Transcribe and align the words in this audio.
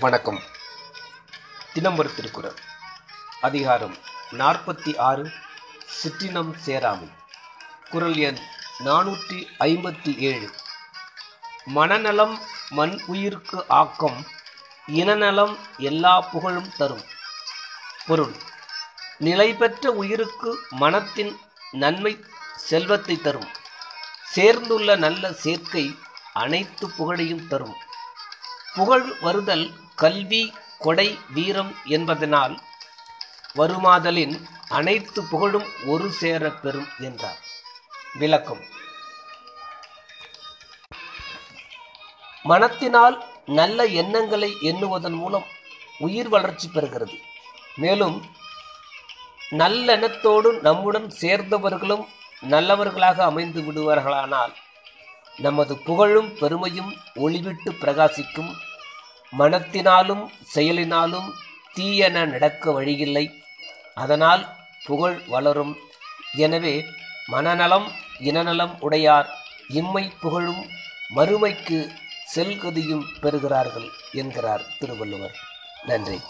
வணக்கம். 0.00 0.40
தினம்பரு 1.74 2.14
திருக்குறள். 2.14 2.54
அதிகாரம் 3.40 3.96
நாற்பத்தி 4.30 4.98
ஆறு 4.98 5.32
சிற்றினம் 6.02 6.54
சேராமை. 6.64 7.08
குரல் 7.90 8.16
எண் 8.16 8.38
நானூற்றி 8.84 9.46
ஐம்பத்தி 9.58 10.16
ஏழு. 10.16 10.50
மனநலம் 11.64 12.40
மண் 12.70 13.00
உயிர்க்கு 13.06 13.64
ஆக்கம் 13.68 14.26
இனநலம் 14.86 15.58
எல்லா 15.78 16.20
புகழும் 16.20 16.72
தரும். 16.76 17.04
பொருள் 18.06 18.34
நிலை 19.18 19.54
பெற்ற 19.54 19.90
உயிருக்கு 19.90 20.58
மனத்தின் 20.70 21.40
நன்மை 21.70 22.24
செல்வத்தை 22.56 23.16
தரும். 23.16 23.48
சேர்ந்துள்ள 24.24 24.96
நல்ல 24.96 25.32
சேர்க்கை 25.32 25.98
அனைத்து 26.32 26.90
புகழையும் 26.90 27.48
தரும். 27.48 27.74
புகழ் 28.76 29.08
வருதல் 29.20 29.72
கல்வி 29.96 30.52
கொடை 30.78 31.18
வீரம் 31.34 31.76
என்பதனால் 31.84 32.54
வருமாதலின் 33.56 34.34
அனைத்து 34.68 35.22
புகழும் 35.22 35.68
ஒரு 35.86 36.10
சேர 36.10 36.50
பெறும் 36.50 36.88
என்றார். 36.98 37.38
விளக்கம். 38.18 38.62
மனத்தினால் 42.42 43.24
நல்ல 43.46 43.84
எண்ணங்களை 43.84 44.56
எண்ணுவதன் 44.62 45.16
மூலம் 45.22 45.44
உயிர் 45.98 46.28
வளர்ச்சி 46.28 46.70
பெறுகிறது. 46.74 47.16
மேலும் 47.76 48.24
நல்லெண்ணத்தோடு 49.50 50.60
நம்முடன் 50.60 51.08
சேர்ந்தவர்களும் 51.20 52.04
நல்லவர்களாக 52.40 53.24
அமைந்து 53.24 53.60
விடுவார்களானால் 53.60 54.54
நமது 55.36 55.78
புகழும் 55.78 56.34
பெருமையும் 56.38 56.92
ஒளிவிட்டு 57.14 57.70
பிரகாசிக்கும் 57.80 58.54
மனத்தினாலும் 59.38 60.28
செயலினாலும் 60.54 61.32
தீயென 61.74 62.24
நடக்க 62.24 62.72
வழியில்லை. 62.72 63.44
அதனால் 63.94 64.56
புகழ் 64.84 65.20
வளரும். 65.28 65.76
எனவே 66.36 66.84
மனநலம் 67.26 67.92
இனநலம் 68.20 68.80
உடையார். 68.80 69.28
இம்மை 69.68 70.12
புகழும் 70.20 70.66
மறுமைக்கு 71.14 71.90
செல்கதியும் 72.34 73.04
பெறுகிறார்கள் 73.20 73.88
என்கிறார் 74.12 74.64
திருவள்ளுவர். 74.78 75.36
நன்றி. 75.86 76.20